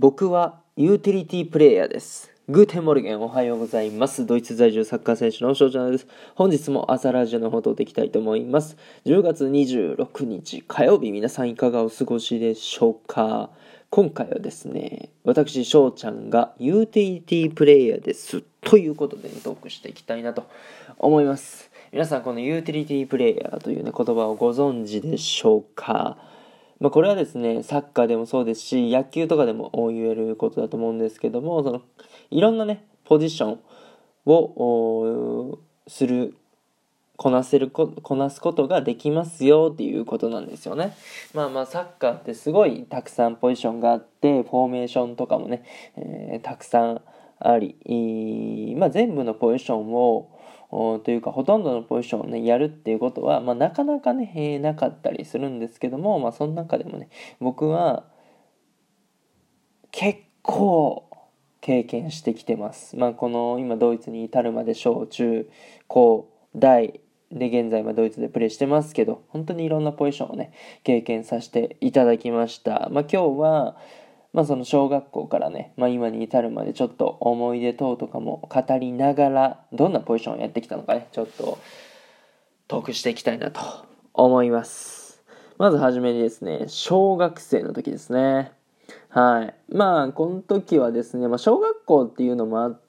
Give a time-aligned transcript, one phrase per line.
[0.00, 2.30] 僕はユーティリティプレイヤーです。
[2.48, 4.26] Guten Morgen おはようございます。
[4.26, 6.06] ドイツ在住サッカー選手の翔ちゃんです。
[6.36, 8.76] 本日も朝ラジオの方撮っていきたいと思います。
[9.06, 13.50] 10月26日火曜日皆さんいかがお過ごしでしょうか？
[13.90, 18.44] 今回はですね、私翔ちゃんがユーティリティプレイヤーです。
[18.60, 20.44] ということで、トークしていきたいなと
[20.96, 21.72] 思います。
[21.90, 26.16] 皆さんこのユーティリティプレイヤーというね言葉をご存知でしょうか？
[26.80, 31.82] まあ、これはですねサッカーでもそうですし野球とかでも言えることだと思うんですけどもその
[32.30, 33.60] いろんなねポジション
[34.26, 36.34] をする
[37.16, 40.96] こなせるここなすことができますよっていうことなんですよね。
[41.34, 45.64] まあまあサッカーってすごいたくさんポジションがあってフォーメーションとかもね、
[45.96, 47.02] えーたくさん
[47.40, 50.28] あり、まあ、全部のポジションを
[50.70, 57.08] というかほとんどのポジションをねやるっていうことは、まあ、なかなかね、えーなかったりするんですけども、まあ、その中でもね
[57.40, 58.04] 僕は
[59.90, 61.08] 結構
[61.60, 62.96] 経験してきてます。
[62.96, 65.50] まあ、この今ドイツに至るまで小中
[65.86, 72.88] 高大で現在まドイツでプレーしてますけど本当にいろんなポジションをね経験させていただきました。
[72.90, 73.76] まあ、今日は
[74.32, 81.58] まあ、その小学校からね、まあ、今に至るまでちょっと思い出等とかも語りながらどんなポジションをやってきたのかねちょっと
[82.68, 83.60] トークしていきたいなと
[84.12, 85.22] 思います。
[85.56, 88.52] まずはじめにですね小学生の時ですね。
[89.08, 89.54] はい。
[89.74, 92.87] まあこの時はですね、まあ、小学校っていうのもあって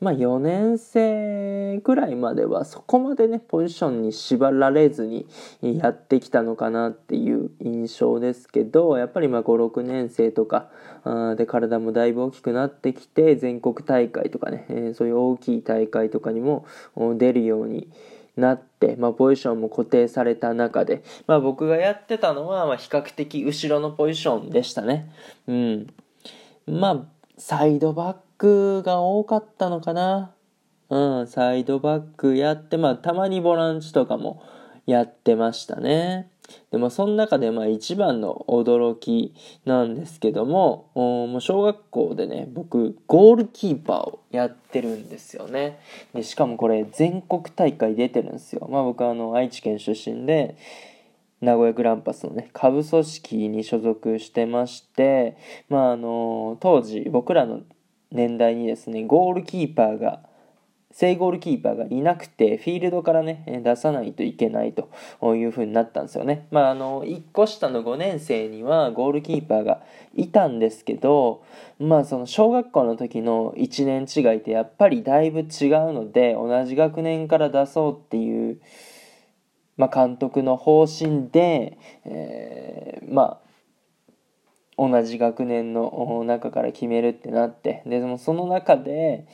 [0.00, 5.26] まあ4年生くらいまではそこまでねポジションに縛られずに
[5.60, 10.70] やってきたのかなっていう印象ですけどやっぱり56年生とか
[11.36, 16.66] で体もだいぶ大きくなってきて全国大会とかね、そういう大きい大会とかにも
[17.16, 17.88] 出るように
[18.36, 25.10] なって、まあ、ポジションも固定された中で、まあ、僕がやってたのは、まあ、比較的後ろのポジションでしたね。
[25.46, 25.94] うん。
[26.66, 27.04] まあ、
[27.36, 30.34] サイドバックが多かったのかな。
[30.90, 34.42] うん、サイドバックやって、まあ、たまにボランチとかも
[34.84, 36.28] やってましたね。
[36.72, 39.32] でも、その中で、まあ、一番の驚き
[39.64, 45.78] なんですけども、もう小学校でね、僕、ゴールキーパーをやってるんですよね。
[46.12, 48.66] で、しかもこれ、全国大会出てるんですよ。
[48.68, 50.56] まあ、僕、あの、愛知県出身で、
[51.40, 55.36] 名古屋グランパスのね下部組織に所属してまして
[55.68, 57.62] まああの当時僕らの
[58.12, 60.20] 年代にですねゴールキーパーが
[60.92, 64.90] 正ゴールキーパーがいなくてフィールドからね出さないといけないと
[65.34, 66.46] いう風になったんですよね。
[66.50, 69.82] まああの1個下の5年生にはゴールキーパーが
[70.14, 71.42] いたんですけど
[71.78, 75.46] まあその小学校の時の1年違いってやっぱりだいぶ違う
[75.92, 78.60] ので同じ学年から出そうっていう
[79.78, 83.41] まあ、監督の方針で、えーまあ
[84.76, 89.26] 同じ学年の中から決めるってなってでもその中で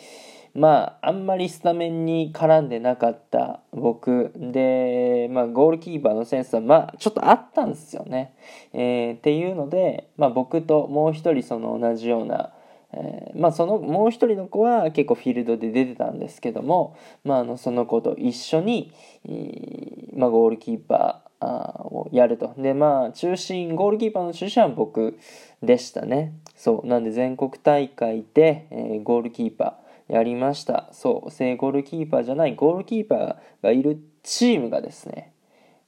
[0.55, 8.35] まああんまりスタメンに絡んでなかった僕で、まあ、ゴールキーパーのセンスはまあちょっとあったんですよね。
[8.73, 12.53] えーっていうので、まあ、僕ともう一人その同じような
[12.93, 18.93] えーまあそのもう一人の子は結構フィールドで出てたんですけども、まあ、あのその子と一緒に、
[19.27, 22.55] えーまあ、ゴールキーパーあをやると。
[22.59, 25.19] でまあ中心ゴールキーパーの中心は僕
[25.63, 26.35] でしたね。
[26.57, 26.87] そう。
[26.87, 30.89] なんで全国大会で、えーゴールキーパーやりました。
[30.93, 31.31] そう。
[31.31, 35.33] 正ゴールキーパーじゃないゴールキーパーがいるチームがですね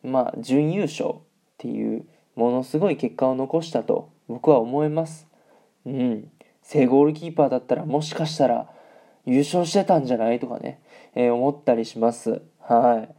[0.03, 1.13] まあ準優勝っ
[1.59, 2.07] ていう
[2.37, 5.27] ものすごい結果を残したと僕は思います。
[5.85, 6.31] うん。
[6.63, 8.69] 正ゴールキーパーだったらもしかしたら
[9.27, 10.39] 優勝してたんじゃない？
[10.39, 10.81] とかね、
[11.15, 12.43] えー思ったりします。
[12.61, 13.15] はい。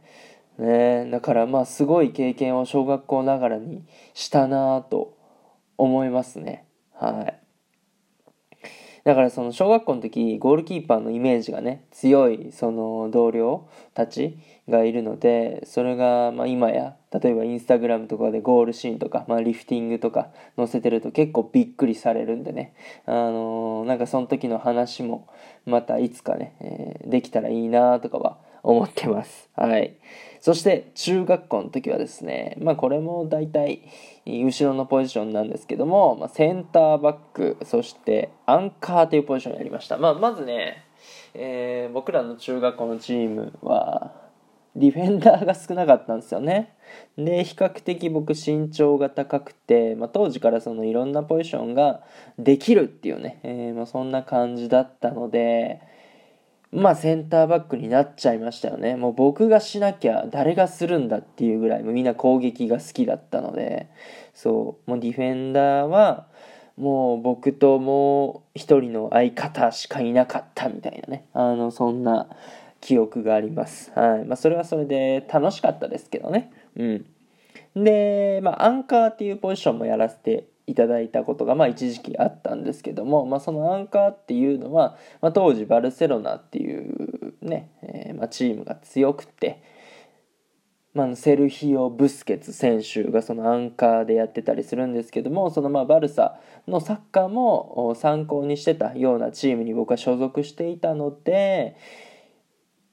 [0.58, 1.08] ね。
[1.10, 5.16] だからまあすごい経験を小学校ながらにしたなぁと
[5.76, 6.66] 思いますね。
[6.94, 7.42] はい。
[9.04, 22.74] だからその小学校の時ゴールキーパーのイメージがね強いその同僚たちがいるのでそれがまあ今や例えばインスタグラムとかでゴールシーンとか、まあ、リフティングとか載せてると結構びっくりされるんでね。
[23.06, 25.26] あのーなんかその時の話も
[25.66, 29.50] またいつかね、えーできたらいいなとかは思ってます。
[29.56, 29.96] はい。
[30.42, 33.80] そして中学校の時はですねまあこれも大体
[34.26, 40.84] 後ろのポジションなんですけども、まあ、センターバックそしてアンカーというポジションをやりました、まあ、まずね、
[41.32, 44.12] えー僕らの中学校のチームは
[44.74, 46.74] ディフェンダーが少なかったんですよね。
[47.16, 52.02] で比較的僕身長が高くて、まあ、当時からそのいろんなポジションが
[52.38, 55.80] できるっていうね、えーまあ、そんな感じだったので
[56.72, 58.96] まあセンターバックになっちゃいましたよね。
[58.96, 63.88] もう僕がしなきゃ誰がするんだっていうぐらいもうみんな攻撃が好きだったので。
[64.34, 64.90] そう。
[64.90, 66.26] もうディフェンダーは
[66.76, 71.26] もう僕ともう一人の相方しかいなかったみたいなね。
[71.34, 72.28] あのそんな
[72.80, 73.92] 記憶があります。
[73.94, 74.24] はい。
[74.24, 76.50] まあ、それはそれで楽しかったですけどね。
[76.76, 89.62] うん、で、まあ、アンカーっていうポジションもやらせていただいたことが、まあ、一時期あったんですけども、まあ、そのアンカーっていうのは、まあ、当時バルセロナっていうね、えー、まあ、チームが強くて、
[90.94, 96.38] まあ、セルヒオ・ブスケツ選手がそのアンカーでやってたりするんですけどもそのまあバルサ
[96.68, 101.76] のサッカーも参考にしてたようなチームに僕は所属していたので、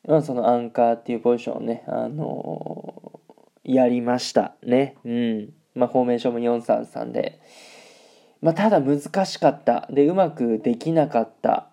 [0.08, 4.96] まあ、そのアンカーっていうポジションをね、あのー、やりましたね。
[5.04, 7.40] うんまあ、フォーメーションも433で、
[8.42, 9.88] まあ、ただ難しかった。
[9.90, 11.68] でうまくできなかった。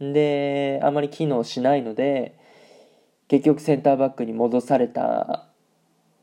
[0.00, 2.36] であまり機能しないので
[3.28, 5.46] 結局センターバックに戻された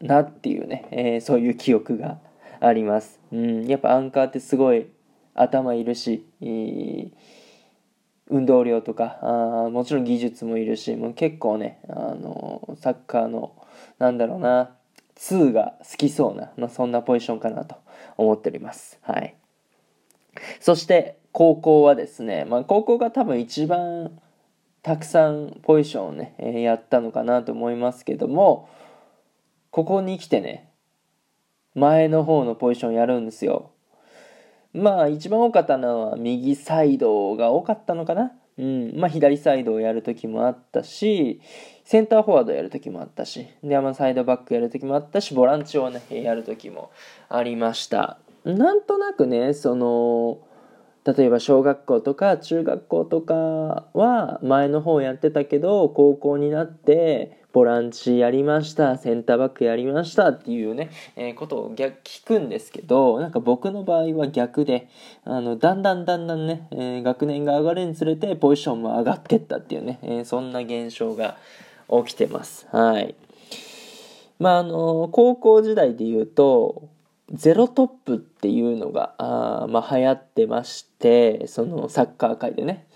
[0.01, 2.19] なっていうね、えー、そういう記憶が
[2.59, 3.19] あります。
[3.31, 4.87] うん、やっぱアンカーってすごい
[5.33, 6.25] 頭いるし、
[8.29, 13.55] 運動量とかあもちろん技術もいるしもう結構ね、あのサッカーの
[13.99, 14.71] なんだろうな
[15.21, 17.75] 2が好きそうな、まあ、そんなポジションかなと
[18.17, 18.99] 思っております。
[19.03, 19.35] はい、
[20.59, 24.19] そして高校はですね、まあ、高校が多分一番
[24.81, 28.67] たくさんポジションをね、えー、やったのかなと思いますけども
[29.69, 30.69] ここに来てね
[31.75, 33.71] 前の方のポジションやるんですよ
[34.73, 41.41] まあ一番多かったのは右サイドが多かったのかなうんまあ左サイドをやる時もあったし
[41.91, 46.89] センターフォワードやる時もあったしで、まあ、サイドバックやる時もあったしボランチをねやる時も
[47.27, 48.17] ありました。
[48.45, 50.39] なんとなくねその
[51.03, 53.33] 例えば小学校とか中学校とか
[53.93, 64.87] は前の方やってたけど高校になってボランチやりましたセンターバックやりましたっていうね、えー、ことを逆聞くんですけどなんか僕の場合は逆で
[65.25, 71.35] あのだんだんだんだんね、えー、学年が上がるにつれてポジションも上がってったっていうね、えー、そんな現象が
[72.05, 72.67] 起きてます。
[72.71, 73.15] はい。
[74.39, 76.89] まああの高校時代で言うと
[77.31, 82.87] ゼロトップっていうのがあ、まあ、流行ってましてそのサッカー界でね、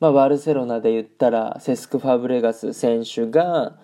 [0.00, 3.76] まあ、バルセロナで言ったらセスク・ファブレガス選手が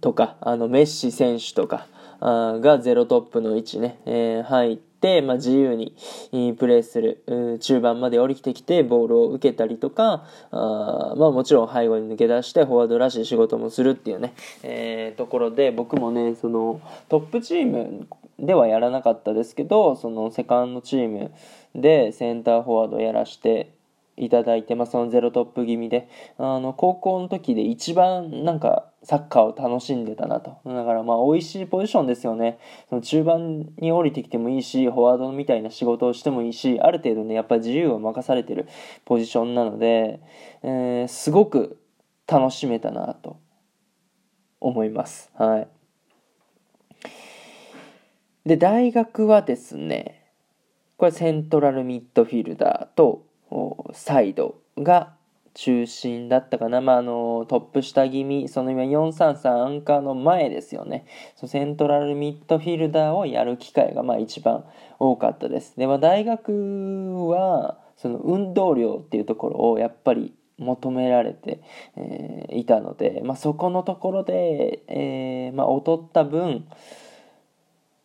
[0.00, 1.86] とかあのメッシ選手とか
[2.20, 4.91] あがゼロトップの位置ね、えー、入って、
[5.22, 5.94] まあ、自由に
[6.58, 18.06] プレーする中盤まで降りてきてボールを受けたりとかあ、まあ、もちろん背後に抜け出してフォワードらしい仕事もするっていうね、えー、ところで僕もねそのトップチーム
[18.38, 21.32] ではやらなかったですけどそのセカンドチーム
[21.74, 23.72] でセンターフォワードやらして
[24.16, 26.08] いただいて、まあ、そのゼロトップ気味で。
[26.38, 30.58] あの高校の時で一番なんかサッカーを楽しんでたなと。
[30.64, 32.58] だからまあ美味しいポジションですよね。
[32.88, 38.68] その中盤に降りてきてもいいしフォワードみたいな仕事をしてもいいしある程度ねやっぱ自由を任されてる
[39.04, 40.20] ポジションなので、
[40.62, 41.78] えー、すごく
[42.26, 43.38] 楽しめたなと
[44.60, 45.30] 思います。
[45.34, 45.68] はい。
[48.44, 50.26] で大学はですね
[50.96, 53.26] これセントラルミッドフィルダーと
[53.92, 55.14] サイドが
[55.54, 58.48] 中心だったかな、まあ、あのトップ下気味。
[58.48, 61.04] その今433アンカーの前ですよね。
[61.36, 64.64] そセントラルミッドフィルダーをやる機会がまあ一番
[64.98, 65.76] 多かったです。
[65.76, 71.60] で、まあ、大学はその運動量っていうところをやっぱり求められて、
[71.96, 76.66] えー、いたので、まあ、そこのところで、えーまあ、劣った分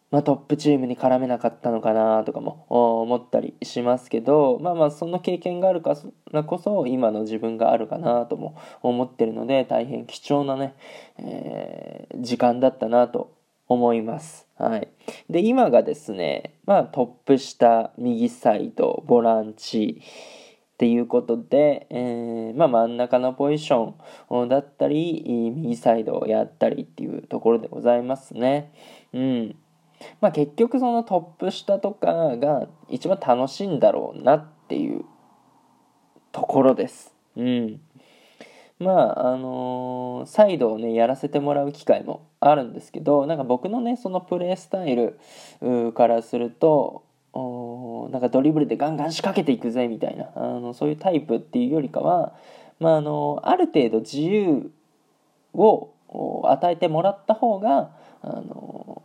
[0.10, 5.98] まあ、トップチームに絡めなかったのかなとかも思ったりしますけどまあまあその経験があるか
[6.32, 10.76] らこそ今の自分があるかなとも思ってるので大変貴重なね、
[11.18, 13.36] えー、時間だったなと
[13.68, 14.48] 思います。
[14.58, 14.88] はい、
[15.30, 25.24] で今がですね、まあ、トップ下右サイドボランチっていうことで、えー、まあ、真ん中のポジションだったり
[25.54, 28.72] 右サイドをやったりっていうところでございますね。
[29.14, 29.56] うん
[30.22, 35.06] まあ結局そのトップ下とかが一番楽しいんだろうなっていう
[36.32, 37.14] ところです。
[37.36, 37.80] うん。
[38.80, 47.04] まああのー、サイドをねやらせてもらう機会もあるんですけどなんか僕のねそのプレースタイルからすると
[48.12, 52.34] なんかドリブルでガンガン仕掛けていくぜみたいなあのそういうタイプっていうよりかは、
[52.80, 54.72] まあ、あのある程度自由
[55.54, 55.92] を
[56.46, 59.02] 与えてもらった方があの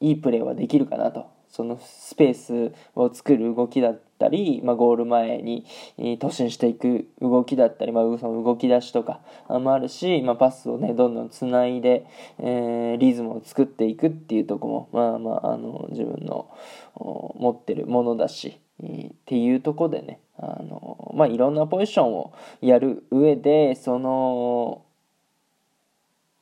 [0.00, 1.40] いいプレーはできるかなと。
[1.50, 5.66] そのスペースを作る動きだったり、まあ、ゴール前に
[5.98, 12.06] 突進していく動きだったり、まあ、その動き出しとかもあるし、まあ、パスをねどんどんつないで、
[12.38, 16.48] えー、リズムを作っていくっていうとこもまあまああの自分の
[16.94, 24.84] 持ってるものだしっていうとこでねあのまあいろんなポジションをやる上でその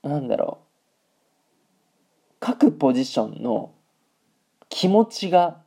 [0.02, 0.67] なんだろう。
[2.40, 3.72] 各ポジションの
[4.68, 5.58] 気持ちが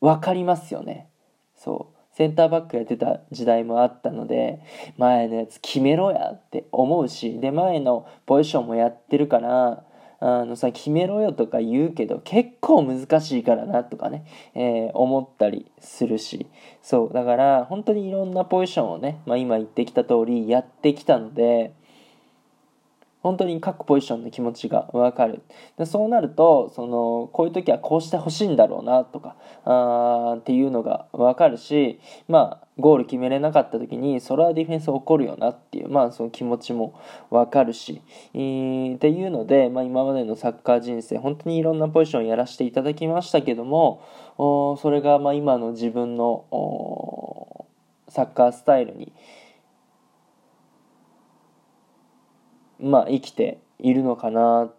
[0.00, 1.08] 分かりますよね。
[1.56, 1.96] そう。
[2.16, 4.60] センターバックやってた時代もあったので、
[4.96, 9.84] 前のやつ決めろやって思うし、で、前のポジションもやってるから、
[10.18, 14.24] あのさ、決めろよとか言うけど、結構難しいからなとかね、
[14.54, 16.46] えー、思ったりするし、
[16.82, 17.12] そう。
[17.12, 21.74] だから、本当にいろんなポジションをね、まあ今言ってきた通りやってきたので、
[23.26, 25.42] 本当に各ポジションの気持ちが分かる。
[25.76, 36.94] でそうなるとそのこういう時はこうしてほしいんだろうなとかあっていうのが分かるしまあゴール決めれなかった時にそれはディフェンス起こるよなっていうまあその気持ちも
[37.28, 38.00] 分かるし、
[38.32, 44.04] えー、っていうので、まあ、今までのサッカー人生本当にいろんなポジションやらせていただきましたけども
[44.38, 47.66] おそれがまあ今の自分の
[48.08, 49.12] サッカースタイルに
[52.80, 54.70] まあ、生きているのかな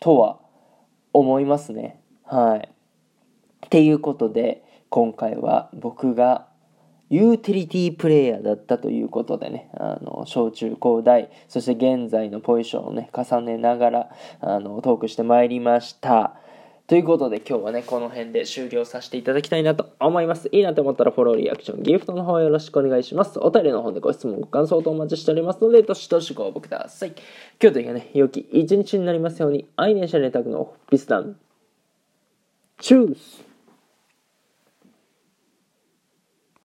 [0.00, 0.38] とは
[1.12, 2.00] 思いますね。
[2.24, 2.68] はい。
[3.66, 6.46] っていうことで、今回は僕が
[7.10, 16.36] ユーティリティープレイヤーだったということでね、あの、小中高大、そして現在のポジションをね、重ねながら、あの、トークしてまいりました。
[16.86, 20.50] ということで今日はね、この辺で終了させていただきたいなと思います。
[20.52, 23.38] いいなと思ったらフォロー、リアクション、ギフトの方よろしくお願いします。
[23.38, 27.14] お便りの方でご質問、ご感想とお待ちしておりますので、どしどしご応募ください。
[27.58, 31.38] 今日というかね、良き一日になりますように、アイネシャレタクのピスダン。
[32.80, 33.53] チュース